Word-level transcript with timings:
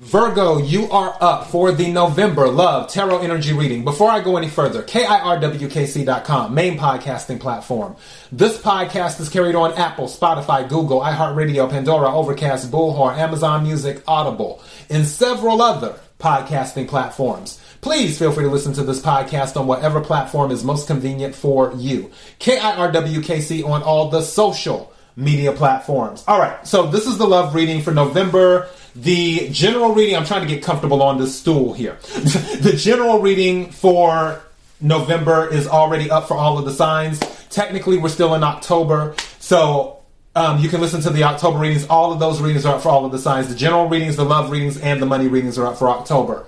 Virgo, 0.00 0.56
you 0.56 0.88
are 0.90 1.14
up 1.20 1.48
for 1.48 1.72
the 1.72 1.92
November 1.92 2.48
Love 2.48 2.90
Tarot 2.90 3.18
Energy 3.18 3.52
reading. 3.52 3.84
Before 3.84 4.10
I 4.10 4.22
go 4.22 4.38
any 4.38 4.48
further, 4.48 4.82
KIRWKC.com, 4.82 6.54
main 6.54 6.78
podcasting 6.78 7.38
platform. 7.38 7.96
This 8.32 8.56
podcast 8.56 9.20
is 9.20 9.28
carried 9.28 9.54
on 9.54 9.74
Apple, 9.74 10.06
Spotify, 10.06 10.66
Google, 10.66 11.02
iHeartRadio, 11.02 11.68
Pandora, 11.68 12.14
Overcast, 12.14 12.70
Bullhorn, 12.70 13.18
Amazon 13.18 13.62
Music, 13.62 14.02
Audible, 14.08 14.62
and 14.88 15.06
several 15.06 15.60
other 15.60 16.00
podcasting 16.18 16.88
platforms. 16.88 17.60
Please 17.82 18.18
feel 18.18 18.32
free 18.32 18.44
to 18.44 18.50
listen 18.50 18.72
to 18.72 18.82
this 18.82 19.02
podcast 19.02 19.60
on 19.60 19.66
whatever 19.66 20.00
platform 20.00 20.50
is 20.50 20.64
most 20.64 20.86
convenient 20.86 21.34
for 21.34 21.74
you. 21.76 22.10
KIRWKC 22.38 23.66
on 23.66 23.82
all 23.82 24.08
the 24.08 24.22
social 24.22 24.94
media 25.14 25.52
platforms. 25.52 26.24
All 26.26 26.38
right, 26.38 26.66
so 26.66 26.86
this 26.86 27.06
is 27.06 27.18
the 27.18 27.26
love 27.26 27.54
reading 27.54 27.82
for 27.82 27.92
November 27.92 28.70
the 28.94 29.48
general 29.50 29.94
reading, 29.94 30.16
I'm 30.16 30.24
trying 30.24 30.46
to 30.46 30.52
get 30.52 30.62
comfortable 30.62 31.02
on 31.02 31.18
this 31.18 31.38
stool 31.38 31.72
here. 31.72 31.98
the 32.02 32.74
general 32.76 33.20
reading 33.20 33.70
for 33.70 34.42
November 34.80 35.48
is 35.48 35.66
already 35.68 36.10
up 36.10 36.28
for 36.28 36.36
all 36.36 36.58
of 36.58 36.64
the 36.64 36.72
signs. 36.72 37.20
Technically, 37.50 37.98
we're 37.98 38.08
still 38.08 38.34
in 38.34 38.42
October, 38.42 39.14
so 39.38 40.00
um, 40.34 40.60
you 40.60 40.68
can 40.68 40.80
listen 40.80 41.00
to 41.02 41.10
the 41.10 41.24
October 41.24 41.58
readings. 41.58 41.86
All 41.88 42.12
of 42.12 42.20
those 42.20 42.40
readings 42.40 42.64
are 42.64 42.76
up 42.76 42.82
for 42.82 42.88
all 42.88 43.04
of 43.04 43.12
the 43.12 43.18
signs. 43.18 43.48
The 43.48 43.54
general 43.54 43.88
readings, 43.88 44.16
the 44.16 44.24
love 44.24 44.50
readings, 44.50 44.78
and 44.78 45.02
the 45.02 45.06
money 45.06 45.28
readings 45.28 45.58
are 45.58 45.66
up 45.66 45.78
for 45.78 45.88
October. 45.88 46.46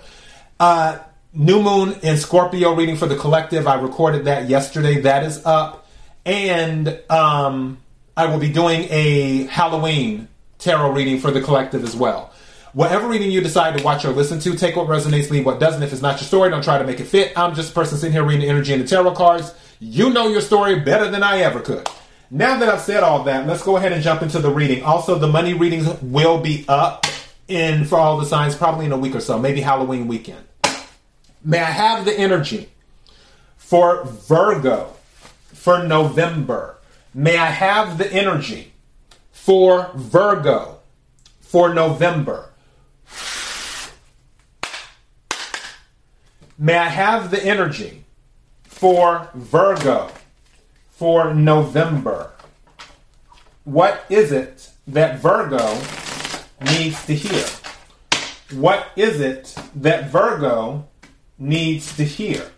Uh, 0.59 0.99
New 1.35 1.63
Moon 1.63 1.97
and 2.03 2.19
Scorpio 2.19 2.75
reading 2.75 2.97
for 2.97 3.07
the 3.07 3.17
collective. 3.17 3.67
I 3.67 3.75
recorded 3.77 4.27
that 4.27 4.49
yesterday. 4.49 5.01
That 5.01 5.25
is 5.25 5.45
up. 5.45 5.89
And 6.25 7.01
um, 7.11 7.79
I 8.17 8.27
will 8.27 8.39
be 8.39 8.51
doing 8.51 8.87
a 8.91 9.45
Halloween 9.45 10.29
tarot 10.63 10.93
reading 10.93 11.19
for 11.19 11.31
the 11.31 11.41
collective 11.41 11.85
as 11.85 11.97
well. 11.97 12.33
Whatever 12.73 13.09
reading 13.09 13.31
you 13.31 13.43
decide 13.43 13.77
to 13.77 13.85
watch 13.85 14.05
or 14.05 14.13
listen 14.13 14.39
to, 14.41 14.55
take 14.55 14.77
what 14.77 14.87
resonates, 14.87 15.31
leave 15.31 15.45
what 15.45 15.61
doesn't. 15.61 15.83
If 15.83 15.93
it's 15.93 16.01
not 16.01 16.21
your 16.21 16.27
story, 16.27 16.49
don't 16.49 16.65
try 16.65 16.79
to 16.79 16.85
make 16.85 17.01
it 17.01 17.05
fit. 17.05 17.37
I'm 17.37 17.55
just 17.55 17.73
a 17.73 17.75
person 17.75 17.99
sitting 17.99 18.13
here 18.13 18.25
reading 18.25 18.43
the 18.43 18.49
energy 18.49 18.73
and 18.73 18.83
the 18.83 18.87
tarot 18.87 19.15
cards. 19.15 19.53
You 19.79 20.11
know 20.11 20.29
your 20.29 20.41
story 20.41 20.81
better 20.81 21.11
than 21.11 21.23
I 21.23 21.41
ever 21.41 21.61
could. 21.61 21.87
Now 22.31 22.59
that 22.59 22.69
I've 22.71 22.81
said 22.81 23.03
all 23.03 23.25
that, 23.25 23.47
let's 23.47 23.63
go 23.63 23.77
ahead 23.77 23.93
and 23.93 24.03
jump 24.03 24.23
into 24.23 24.39
the 24.39 24.51
reading. 24.51 24.83
Also, 24.85 25.19
the 25.19 25.29
money 25.29 25.53
readings 25.53 25.87
will 26.01 26.41
be 26.41 26.65
up 26.67 27.05
in 27.47 27.85
for 27.85 27.99
all 27.99 28.17
the 28.17 28.25
signs 28.25 28.55
probably 28.55 28.87
in 28.87 28.93
a 28.93 28.97
week 28.97 29.15
or 29.15 29.21
so, 29.21 29.39
maybe 29.39 29.61
Halloween 29.61 30.09
weekend. 30.09 30.43
May 31.45 31.59
I 31.59 31.65
have 31.65 32.07
the 32.07 32.19
energy 32.19 32.71
for 33.59 34.05
Virgo 34.05 34.95
for 35.53 35.85
November? 35.85 36.79
May 37.13 37.37
I 37.37 37.47
have 37.47 37.99
the 37.99 38.11
energy 38.11 38.72
for 39.33 39.91
Virgo 39.95 40.79
for 41.41 41.75
November? 41.75 42.51
May 46.59 46.77
I 46.77 46.89
have 46.89 47.33
the 47.33 47.45
energy 47.45 48.05
for 48.63 49.29
Virgo 49.35 50.11
for 50.91 51.35
November? 51.35 52.31
What 53.65 54.05
is 54.09 54.31
it 54.31 54.71
that 54.87 55.19
Virgo 55.19 55.81
needs 56.61 57.05
to 57.07 57.15
hear? 57.15 57.47
What 58.53 58.87
is 58.97 59.21
it 59.21 59.57
that 59.75 60.11
Virgo 60.11 60.87
needs 61.39 61.97
to 61.97 62.05
hear? 62.05 62.53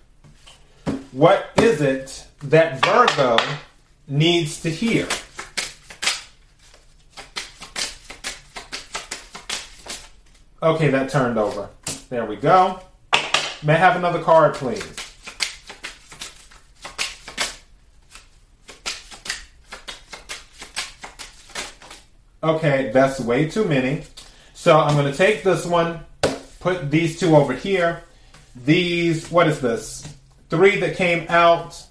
What 1.13 1.51
is 1.57 1.81
it 1.81 2.27
that 2.43 2.85
Virgo 2.85 3.39
needs 4.09 4.61
to 4.63 4.71
hear? 4.71 5.07
Okay, 10.65 10.89
that 10.89 11.11
turned 11.11 11.37
over. 11.37 11.69
There 12.09 12.25
we 12.25 12.37
go. 12.37 12.81
May 13.63 13.75
I 13.75 13.77
have 13.77 13.97
another 13.97 14.23
card, 14.23 14.55
please? 14.55 14.83
Okay, 22.43 22.91
that's 22.95 23.21
way 23.21 23.47
too 23.47 23.67
many. 23.67 24.05
So 24.55 24.79
I'm 24.79 24.97
going 24.97 25.13
to 25.13 25.17
take 25.17 25.43
this 25.43 25.67
one, 25.67 26.01
put 26.61 26.91
these 26.91 27.21
two 27.21 27.37
over 27.37 27.53
here. 27.53 28.03
These, 28.57 29.31
what 29.31 29.47
is 29.49 29.61
this? 29.61 30.09
Three 30.49 30.81
that 30.81 30.97
came 30.97 31.27
out. 31.29 31.85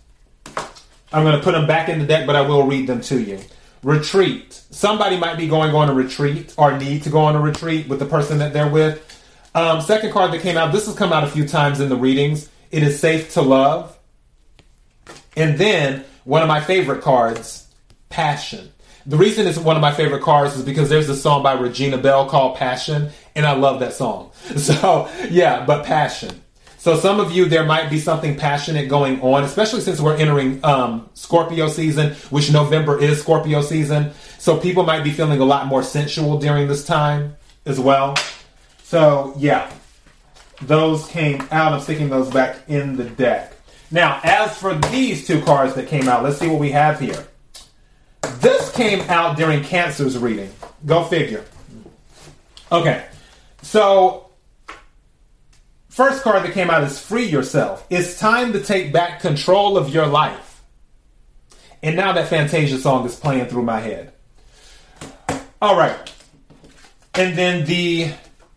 I'm 1.11 1.23
going 1.23 1.37
to 1.37 1.43
put 1.43 1.51
them 1.51 1.67
back 1.67 1.89
in 1.89 1.99
the 1.99 2.07
deck, 2.07 2.25
but 2.25 2.35
I 2.35 2.41
will 2.41 2.65
read 2.65 2.87
them 2.87 3.01
to 3.01 3.21
you. 3.21 3.39
Retreat. 3.83 4.53
Somebody 4.71 5.17
might 5.17 5.37
be 5.37 5.47
going 5.47 5.75
on 5.75 5.89
a 5.89 5.93
retreat 5.93 6.53
or 6.57 6.77
need 6.77 7.03
to 7.03 7.09
go 7.09 7.19
on 7.19 7.35
a 7.35 7.41
retreat 7.41 7.87
with 7.87 7.99
the 7.99 8.05
person 8.05 8.37
that 8.39 8.53
they're 8.53 8.69
with. 8.69 9.09
Um, 9.53 9.81
second 9.81 10.11
card 10.11 10.31
that 10.31 10.41
came 10.41 10.57
out, 10.57 10.71
this 10.71 10.85
has 10.87 10.95
come 10.95 11.13
out 11.13 11.23
a 11.23 11.27
few 11.27 11.47
times 11.47 11.79
in 11.79 11.89
the 11.89 11.95
readings. 11.95 12.49
It 12.71 12.81
is 12.81 12.99
Safe 12.99 13.33
to 13.33 13.41
Love. 13.41 13.97
And 15.35 15.57
then 15.57 16.05
one 16.23 16.41
of 16.41 16.47
my 16.47 16.61
favorite 16.61 17.01
cards, 17.01 17.67
Passion. 18.09 18.71
The 19.05 19.17
reason 19.17 19.45
it's 19.47 19.57
one 19.57 19.75
of 19.75 19.81
my 19.81 19.91
favorite 19.91 20.23
cards 20.23 20.55
is 20.55 20.63
because 20.63 20.89
there's 20.89 21.09
a 21.09 21.15
song 21.15 21.43
by 21.43 21.53
Regina 21.53 21.97
Belle 21.97 22.29
called 22.29 22.57
Passion, 22.57 23.09
and 23.35 23.45
I 23.45 23.53
love 23.53 23.79
that 23.81 23.93
song. 23.93 24.31
So, 24.57 25.09
yeah, 25.29 25.65
but 25.65 25.85
Passion. 25.85 26.42
So, 26.83 26.97
some 26.97 27.21
of 27.21 27.31
you, 27.31 27.45
there 27.45 27.63
might 27.63 27.89
be 27.89 27.97
something 27.97 28.35
passionate 28.35 28.89
going 28.89 29.21
on, 29.21 29.45
especially 29.45 29.79
since 29.79 30.01
we're 30.01 30.17
entering 30.17 30.59
um, 30.65 31.09
Scorpio 31.13 31.69
season, 31.69 32.11
which 32.29 32.51
November 32.51 32.99
is 32.99 33.21
Scorpio 33.21 33.61
season. 33.61 34.11
So, 34.37 34.59
people 34.59 34.83
might 34.83 35.01
be 35.01 35.11
feeling 35.11 35.39
a 35.39 35.45
lot 35.45 35.67
more 35.67 35.81
sensual 35.81 36.39
during 36.39 36.67
this 36.67 36.85
time 36.85 37.37
as 37.65 37.79
well. 37.79 38.15
So 38.93 39.33
yeah, 39.37 39.71
those 40.61 41.07
came 41.07 41.41
out. 41.49 41.73
I'm 41.73 41.81
sticking 41.81 42.09
those 42.09 42.29
back 42.29 42.57
in 42.67 42.95
the 42.95 43.05
deck. 43.05 43.53
Now, 43.89 44.19
as 44.23 44.55
for 44.55 44.75
these 44.75 45.25
two 45.25 45.41
cards 45.41 45.73
that 45.73 45.87
came 45.87 46.07
out, 46.07 46.21
let's 46.23 46.37
see 46.37 46.47
what 46.47 46.59
we 46.59 46.69
have 46.71 46.99
here. 46.99 47.25
This 48.39 48.71
came 48.71 49.01
out 49.09 49.35
during 49.35 49.63
Cancer's 49.63 50.15
reading. 50.17 50.51
Go 50.85 51.03
figure. 51.05 51.43
Okay, 52.71 53.05
so 53.63 54.29
first 55.93 56.23
card 56.23 56.43
that 56.43 56.53
came 56.53 56.69
out 56.69 56.83
is 56.83 56.99
Free 56.99 57.25
Yourself. 57.25 57.85
It's 57.89 58.19
time 58.19 58.53
to 58.53 58.63
take 58.63 58.91
back 58.91 59.19
control 59.19 59.77
of 59.77 59.89
your 59.89 60.07
life. 60.07 60.63
And 61.81 61.95
now 61.95 62.13
that 62.13 62.27
Fantasia 62.27 62.77
song 62.77 63.05
is 63.05 63.15
playing 63.15 63.45
through 63.47 63.63
my 63.63 63.79
head. 63.79 64.13
All 65.61 65.77
right. 65.77 66.11
And 67.13 67.37
then 67.37 67.65
the 67.65 68.11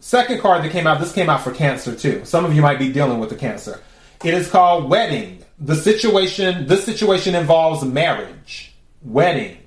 Second 0.07 0.41
card 0.41 0.63
that 0.63 0.71
came 0.71 0.87
out, 0.87 1.01
this 1.01 1.13
came 1.13 1.29
out 1.29 1.43
for 1.43 1.51
cancer 1.51 1.93
too. 1.93 2.25
Some 2.25 2.45
of 2.45 2.55
you 2.55 2.63
might 2.63 2.79
be 2.79 2.93
dealing 2.93 3.19
with 3.19 3.29
the 3.29 3.35
cancer. 3.35 3.81
It 4.23 4.35
is 4.35 4.49
called 4.49 4.89
wedding. 4.89 5.43
The 5.59 5.75
situation, 5.75 6.69
this 6.69 6.85
situation 6.85 7.35
involves 7.35 7.85
marriage. 7.85 8.73
Wedding. 9.03 9.59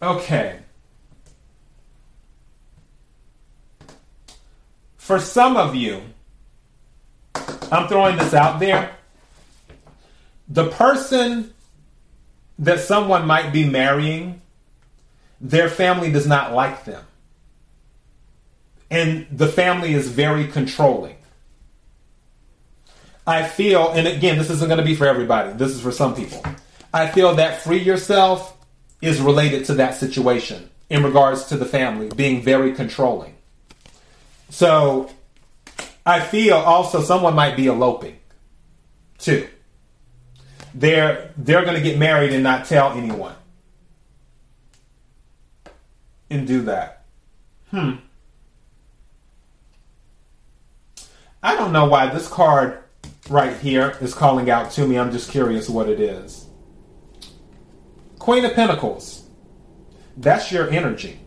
Okay. 0.00 0.59
For 5.10 5.18
some 5.18 5.56
of 5.56 5.74
you, 5.74 6.02
I'm 7.34 7.88
throwing 7.88 8.16
this 8.16 8.32
out 8.32 8.60
there. 8.60 8.94
The 10.48 10.68
person 10.68 11.52
that 12.60 12.78
someone 12.78 13.26
might 13.26 13.52
be 13.52 13.68
marrying 13.68 14.40
their 15.40 15.68
family 15.68 16.12
does 16.12 16.28
not 16.28 16.54
like 16.54 16.84
them. 16.84 17.04
And 18.88 19.26
the 19.32 19.48
family 19.48 19.94
is 19.94 20.06
very 20.06 20.46
controlling. 20.46 21.16
I 23.26 23.48
feel, 23.48 23.90
and 23.90 24.06
again, 24.06 24.38
this 24.38 24.48
isn't 24.48 24.68
going 24.68 24.78
to 24.78 24.86
be 24.86 24.94
for 24.94 25.08
everybody, 25.08 25.54
this 25.54 25.72
is 25.72 25.80
for 25.80 25.90
some 25.90 26.14
people. 26.14 26.40
I 26.94 27.08
feel 27.08 27.34
that 27.34 27.62
free 27.62 27.82
yourself 27.82 28.56
is 29.02 29.20
related 29.20 29.64
to 29.64 29.74
that 29.74 29.96
situation 29.96 30.70
in 30.88 31.02
regards 31.02 31.46
to 31.46 31.56
the 31.56 31.66
family 31.66 32.10
being 32.14 32.42
very 32.42 32.72
controlling. 32.72 33.34
So 34.50 35.08
I 36.04 36.20
feel 36.20 36.56
also 36.56 37.00
someone 37.00 37.34
might 37.34 37.56
be 37.56 37.66
eloping 37.66 38.18
too. 39.18 39.48
They're 40.74 41.32
they're 41.36 41.64
going 41.64 41.76
to 41.76 41.82
get 41.82 41.98
married 41.98 42.32
and 42.32 42.42
not 42.42 42.66
tell 42.66 42.92
anyone 42.92 43.34
and 46.28 46.46
do 46.46 46.62
that. 46.62 47.04
Hmm. 47.70 47.96
I 51.42 51.54
don't 51.56 51.72
know 51.72 51.86
why 51.86 52.06
this 52.08 52.28
card 52.28 52.82
right 53.28 53.56
here 53.56 53.96
is 54.00 54.14
calling 54.14 54.50
out 54.50 54.72
to 54.72 54.86
me. 54.86 54.98
I'm 54.98 55.12
just 55.12 55.30
curious 55.30 55.68
what 55.68 55.88
it 55.88 56.00
is. 56.00 56.46
Queen 58.18 58.44
of 58.44 58.54
Pentacles. 58.54 59.24
That's 60.16 60.52
your 60.52 60.68
energy. 60.70 61.20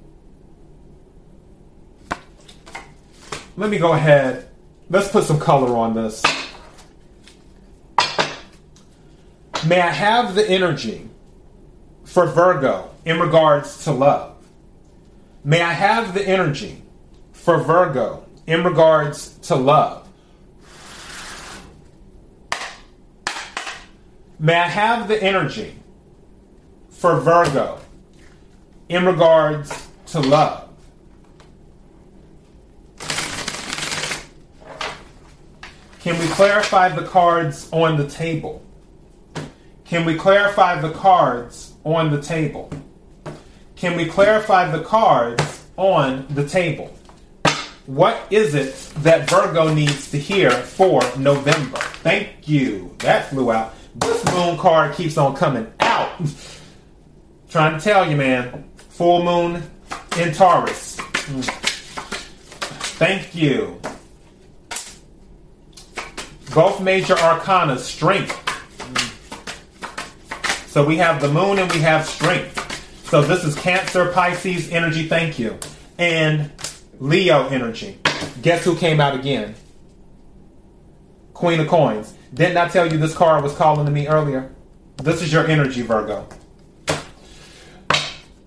Let 3.56 3.70
me 3.70 3.78
go 3.78 3.94
ahead. 3.94 4.50
Let's 4.90 5.10
put 5.10 5.26
some 5.26 5.40
color 5.40 5.78
on 5.78 5.94
this. 5.94 6.24
May 9.68 9.80
I 9.80 9.92
have 9.92 10.34
the 10.34 10.50
energy 10.50 11.10
for 12.04 12.26
Virgo 12.26 12.90
in 13.06 13.20
regards 13.20 13.84
to 13.84 13.92
love? 13.92 14.36
May 15.44 15.62
I 15.62 15.72
have 15.72 16.14
the 16.14 16.28
energy 16.28 16.82
for 17.32 17.60
Virgo 17.60 18.26
in 18.48 18.64
regards 18.64 19.38
to 19.40 19.56
love? 19.56 20.08
May 24.40 24.56
I 24.56 24.68
have 24.68 25.08
the 25.08 25.22
energy 25.22 25.76
for 26.90 27.20
Virgo 27.20 27.80
in 28.90 29.06
regards 29.06 29.88
to 30.08 30.20
love? 30.20 30.63
Can 36.04 36.20
we 36.20 36.28
clarify 36.28 36.90
the 36.90 37.08
cards 37.08 37.70
on 37.72 37.96
the 37.96 38.06
table? 38.06 38.62
Can 39.86 40.04
we 40.04 40.18
clarify 40.18 40.82
the 40.82 40.92
cards 40.92 41.76
on 41.86 42.12
the 42.12 42.22
table? 42.22 42.70
Can 43.78 43.96
we 43.96 44.08
clarify 44.08 44.70
the 44.70 44.84
cards 44.84 45.66
on 45.78 46.28
the 46.32 46.46
table? 46.46 46.94
What 47.86 48.22
is 48.30 48.54
it 48.54 48.76
that 48.98 49.30
Virgo 49.30 49.74
needs 49.74 50.12
to 50.12 50.20
hear 50.20 50.52
for 50.52 51.02
November? 51.18 51.78
Thank 51.78 52.50
you. 52.50 52.94
That 52.98 53.30
flew 53.30 53.54
out. 53.54 53.74
This 53.96 54.26
moon 54.34 54.58
card 54.58 54.96
keeps 54.96 55.18
on 55.18 55.38
coming 55.38 55.72
out. 55.80 56.20
Trying 57.50 57.80
to 57.80 57.82
tell 57.82 58.10
you, 58.10 58.18
man. 58.18 58.70
Full 58.76 59.24
moon 59.24 59.64
in 60.18 60.34
Taurus. 60.34 60.98
Thank 62.98 63.34
you. 63.34 63.80
Both 66.54 66.82
major 66.82 67.18
arcana, 67.18 67.78
strength. 67.80 68.40
So 70.68 70.86
we 70.86 70.98
have 70.98 71.22
the 71.22 71.32
moon 71.32 71.60
and 71.60 71.72
we 71.72 71.80
have 71.80 72.06
strength. 72.06 72.60
So 73.10 73.22
this 73.22 73.44
is 73.44 73.56
Cancer, 73.56 74.12
Pisces 74.12 74.72
energy, 74.72 75.08
thank 75.08 75.38
you. 75.38 75.58
And 75.98 76.52
Leo 77.00 77.48
energy. 77.48 78.00
Guess 78.42 78.64
who 78.64 78.76
came 78.76 79.00
out 79.00 79.16
again? 79.16 79.56
Queen 81.34 81.60
of 81.60 81.68
Coins. 81.68 82.14
Didn't 82.34 82.58
I 82.58 82.68
tell 82.70 82.92
you 82.92 82.98
this 82.98 83.14
card 83.14 83.44
was 83.44 83.54
calling 83.56 83.86
to 83.86 83.92
me 83.92 84.08
earlier? 84.08 84.52
This 84.98 85.22
is 85.22 85.32
your 85.34 85.46
energy, 85.48 85.82
Virgo. 85.82 86.28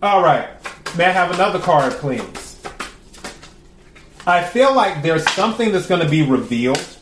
All 0.02 0.23
right. 0.23 0.49
May 0.97 1.06
I 1.06 1.11
have 1.11 1.32
another 1.32 1.59
card, 1.59 1.93
please? 1.94 2.61
I 4.26 4.43
feel 4.43 4.75
like 4.75 5.02
there's 5.02 5.29
something 5.32 5.73
that's 5.73 5.87
going 5.87 6.00
to 6.02 6.09
be 6.09 6.23
revealed, 6.23 6.96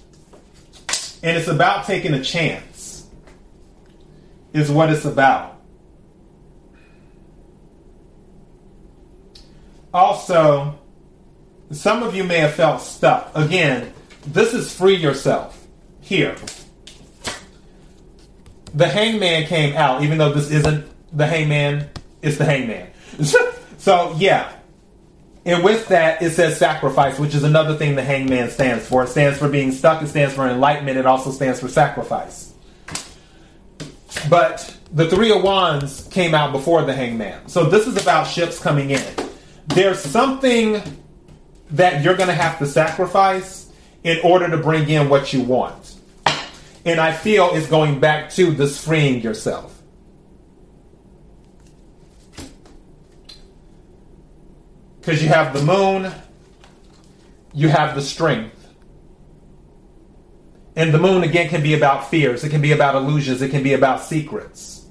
and 1.25 1.39
it's 1.39 1.49
about 1.49 1.87
taking 1.87 2.13
a 2.13 2.23
chance, 2.23 3.07
is 4.53 4.71
what 4.71 4.91
it's 4.91 5.07
about. 5.07 5.59
Also, 9.95 10.79
some 11.71 12.03
of 12.03 12.15
you 12.15 12.25
may 12.25 12.41
have 12.41 12.53
felt 12.53 12.83
stuck. 12.83 13.31
Again, 13.35 13.91
this 14.27 14.53
is 14.53 14.75
free 14.75 14.97
yourself. 14.97 15.67
Here. 16.03 16.37
The 18.75 18.87
hangman 18.87 19.47
came 19.47 19.75
out, 19.77 20.03
even 20.03 20.19
though 20.19 20.33
this 20.35 20.51
isn't 20.51 20.87
the 21.17 21.27
hangman, 21.27 21.89
it's 22.21 22.37
the 22.37 22.45
hangman. 22.45 22.91
so, 23.79 24.15
yeah. 24.19 24.53
And 25.47 25.63
with 25.63 25.89
that, 25.89 26.23
it 26.23 26.31
says 26.31 26.57
sacrifice, 26.57 27.19
which 27.19 27.35
is 27.35 27.43
another 27.43 27.77
thing 27.77 27.97
the 27.97 28.03
hangman 28.03 28.51
stands 28.51 28.87
for. 28.87 29.05
It 29.05 29.09
stands 29.09 29.39
for 29.39 29.49
being 29.49 29.73
stuck, 29.73 30.03
it 30.03 30.09
stands 30.09 30.35
for 30.35 30.49
enlightenment, 30.49 30.97
it 30.97 31.07
also 31.07 31.31
stands 31.31 31.61
for 31.61 31.69
sacrifice. 31.69 32.55
But 34.31 34.75
the 34.93 35.09
Three 35.11 35.31
of 35.33 35.43
Wands 35.43 36.09
came 36.11 36.35
out 36.35 36.53
before 36.53 36.83
the 36.83 36.95
hangman. 36.95 37.49
So, 37.49 37.65
this 37.65 37.87
is 37.87 38.01
about 38.01 38.25
ships 38.25 38.59
coming 38.59 38.91
in. 38.91 39.15
There's 39.67 39.99
something 39.99 40.83
that 41.71 42.03
you're 42.03 42.17
going 42.17 42.29
to 42.29 42.35
have 42.35 42.59
to 42.61 42.67
sacrifice 42.67 43.71
in 44.03 44.21
order 44.23 44.49
to 44.49 44.57
bring 44.57 44.89
in 44.89 45.09
what 45.09 45.33
you 45.33 45.43
want. 45.43 45.97
And 46.87 47.01
I 47.01 47.13
feel 47.13 47.51
it's 47.55 47.67
going 47.67 47.99
back 47.99 48.31
to 48.33 48.51
this 48.51 48.85
freeing 48.85 49.23
yourself. 49.23 49.74
Because 55.05 55.23
you 55.23 55.29
have 55.29 55.53
the 55.53 55.63
moon, 55.63 56.11
you 57.53 57.69
have 57.69 57.95
the 57.95 58.01
strength. 58.01 58.53
And 60.77 60.95
the 60.95 60.99
moon, 60.99 61.23
again, 61.23 61.51
can 61.51 61.63
be 61.63 61.75
about 61.75 62.09
fears, 62.09 62.43
it 62.43 62.49
can 62.49 62.63
be 62.63 62.73
about 62.73 62.95
illusions, 62.95 63.43
it 63.43 63.51
can 63.51 63.63
be 63.63 63.75
about 63.75 64.01
secrets. 64.01 64.87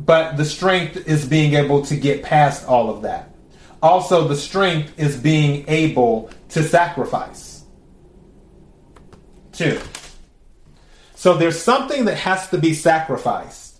But 0.00 0.36
the 0.36 0.44
strength 0.44 0.96
is 1.06 1.26
being 1.26 1.54
able 1.54 1.84
to 1.86 1.96
get 1.96 2.24
past 2.24 2.66
all 2.66 2.90
of 2.90 3.02
that. 3.02 3.36
Also, 3.80 4.26
the 4.26 4.34
strength 4.34 4.98
is 4.98 5.16
being 5.16 5.64
able 5.68 6.30
to 6.48 6.64
sacrifice. 6.64 7.62
Two. 9.52 9.80
So 11.14 11.34
there's 11.34 11.60
something 11.60 12.06
that 12.06 12.16
has 12.16 12.48
to 12.50 12.58
be 12.58 12.74
sacrificed 12.74 13.78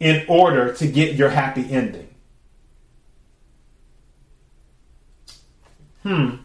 in 0.00 0.24
order 0.28 0.72
to 0.76 0.86
get 0.86 1.16
your 1.16 1.28
happy 1.28 1.70
ending. 1.70 2.13
Hmm. 6.04 6.36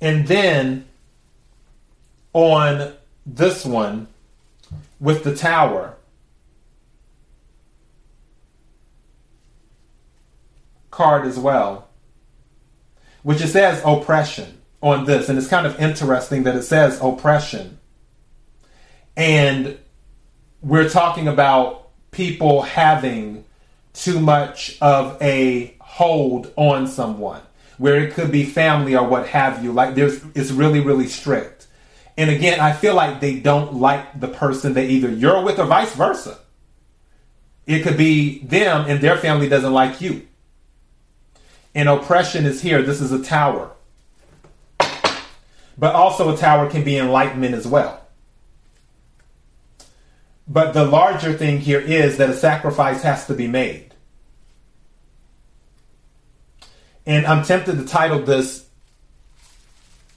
And 0.00 0.26
then 0.26 0.84
on 2.32 2.92
this 3.24 3.64
one 3.64 4.08
with 5.00 5.24
the 5.24 5.34
tower, 5.34 5.96
card 10.90 11.26
as 11.26 11.38
well, 11.38 11.88
which 13.22 13.40
it 13.40 13.48
says 13.48 13.82
oppression 13.84 14.60
on 14.80 15.04
this. 15.04 15.28
And 15.28 15.38
it's 15.38 15.48
kind 15.48 15.66
of 15.66 15.78
interesting 15.80 16.44
that 16.44 16.54
it 16.54 16.62
says 16.62 17.00
oppression. 17.00 17.78
And 19.16 19.78
we're 20.60 20.88
talking 20.88 21.26
about 21.26 21.88
people 22.10 22.62
having 22.62 23.44
too 23.92 24.20
much 24.20 24.78
of 24.80 25.20
a 25.20 25.76
hold 25.92 26.50
on 26.56 26.86
someone, 26.86 27.42
where 27.76 28.02
it 28.02 28.14
could 28.14 28.32
be 28.32 28.44
family 28.44 28.96
or 28.96 29.06
what 29.06 29.28
have 29.28 29.62
you. 29.62 29.70
Like 29.72 29.94
there's, 29.94 30.24
it's 30.34 30.50
really, 30.50 30.80
really 30.80 31.06
strict. 31.06 31.66
And 32.16 32.30
again, 32.30 32.60
I 32.60 32.72
feel 32.72 32.94
like 32.94 33.20
they 33.20 33.38
don't 33.38 33.74
like 33.74 34.18
the 34.18 34.28
person 34.28 34.72
that 34.72 34.88
either 34.88 35.10
you're 35.10 35.42
with 35.42 35.58
or 35.58 35.66
vice 35.66 35.94
versa. 35.94 36.38
It 37.66 37.82
could 37.82 37.98
be 37.98 38.38
them 38.38 38.86
and 38.88 39.02
their 39.02 39.18
family 39.18 39.50
doesn't 39.50 39.72
like 39.72 40.00
you. 40.00 40.26
And 41.74 41.90
oppression 41.90 42.46
is 42.46 42.62
here. 42.62 42.80
This 42.82 43.02
is 43.02 43.12
a 43.12 43.22
tower. 43.22 43.72
But 44.78 45.94
also, 45.94 46.34
a 46.34 46.38
tower 46.38 46.70
can 46.70 46.84
be 46.84 46.96
enlightenment 46.96 47.54
as 47.54 47.66
well. 47.66 48.06
But 50.48 50.72
the 50.72 50.84
larger 50.86 51.34
thing 51.34 51.60
here 51.60 51.80
is 51.80 52.16
that 52.16 52.30
a 52.30 52.34
sacrifice 52.34 53.02
has 53.02 53.26
to 53.26 53.34
be 53.34 53.46
made. 53.46 53.91
And 57.06 57.26
I'm 57.26 57.44
tempted 57.44 57.78
to 57.78 57.84
title 57.84 58.20
this 58.20 58.66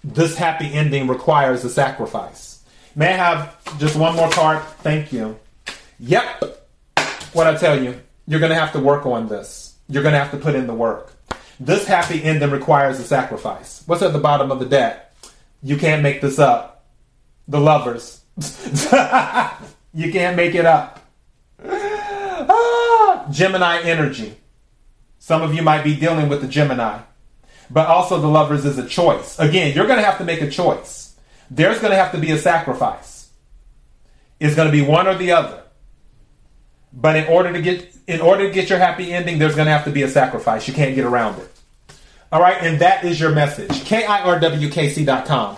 This 0.03 0.35
Happy 0.37 0.71
Ending 0.71 1.07
Requires 1.07 1.63
a 1.65 1.69
Sacrifice. 1.69 2.63
May 2.95 3.07
I 3.07 3.17
have 3.17 3.79
just 3.79 3.95
one 3.95 4.15
more 4.15 4.29
card? 4.29 4.63
Thank 4.79 5.11
you. 5.11 5.37
Yep. 5.99 6.67
What 7.33 7.47
I 7.47 7.55
tell 7.55 7.81
you, 7.81 7.99
you're 8.27 8.39
going 8.39 8.51
to 8.51 8.59
have 8.59 8.71
to 8.73 8.79
work 8.79 9.05
on 9.05 9.27
this. 9.27 9.75
You're 9.89 10.03
going 10.03 10.13
to 10.13 10.19
have 10.19 10.31
to 10.31 10.37
put 10.37 10.55
in 10.55 10.67
the 10.67 10.73
work. 10.73 11.13
This 11.59 11.85
happy 11.87 12.23
ending 12.23 12.51
requires 12.51 12.99
a 12.99 13.03
sacrifice. 13.03 13.83
What's 13.85 14.01
at 14.01 14.13
the 14.13 14.19
bottom 14.19 14.51
of 14.51 14.59
the 14.59 14.65
deck? 14.65 15.13
You 15.63 15.77
can't 15.77 16.03
make 16.03 16.21
this 16.21 16.37
up. 16.37 16.85
The 17.47 17.59
lovers. 17.59 18.21
you 19.93 20.11
can't 20.11 20.35
make 20.35 20.55
it 20.55 20.65
up. 20.65 21.05
Ah, 21.63 23.27
Gemini 23.31 23.81
energy. 23.81 24.37
Some 25.25 25.41
of 25.41 25.55
you 25.55 25.63
might 25.63 25.83
be 25.83 25.95
dealing 25.95 26.29
with 26.29 26.41
the 26.41 26.47
Gemini. 26.47 27.01
But 27.71 27.87
also, 27.87 28.21
the 28.21 28.27
lovers 28.27 28.63
is 28.63 28.77
a 28.77 28.87
choice. 28.87 29.39
Again, 29.39 29.75
you're 29.75 29.87
going 29.87 29.97
to 29.97 30.05
have 30.05 30.19
to 30.19 30.23
make 30.23 30.39
a 30.39 30.51
choice. 30.51 31.15
There's 31.49 31.79
going 31.79 31.89
to 31.89 31.97
have 31.97 32.11
to 32.11 32.19
be 32.19 32.29
a 32.29 32.37
sacrifice. 32.37 33.31
It's 34.39 34.55
going 34.55 34.67
to 34.67 34.71
be 34.71 34.83
one 34.83 35.07
or 35.07 35.15
the 35.15 35.31
other. 35.31 35.63
But 36.93 37.15
in 37.15 37.25
order 37.25 37.51
to 37.51 37.59
get 37.59 37.91
in 38.05 38.21
order 38.21 38.47
to 38.47 38.53
get 38.53 38.69
your 38.69 38.77
happy 38.77 39.11
ending, 39.11 39.39
there's 39.39 39.55
going 39.55 39.65
to 39.65 39.71
have 39.71 39.85
to 39.85 39.91
be 39.91 40.03
a 40.03 40.07
sacrifice. 40.07 40.67
You 40.67 40.75
can't 40.75 40.93
get 40.93 41.05
around 41.05 41.39
it. 41.39 41.49
All 42.31 42.39
right, 42.39 42.61
and 42.61 42.79
that 42.81 43.03
is 43.03 43.19
your 43.19 43.31
message. 43.31 43.71
KIRWKC.com, 43.71 45.57